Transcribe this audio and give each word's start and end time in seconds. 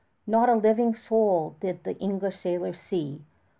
Not 0.25 0.49
a 0.49 0.55
living 0.55 0.95
soul 0.95 1.57
did 1.59 1.83
the 1.83 1.95
English 1.99 2.39
sailors 2.39 2.79
see. 2.79 3.21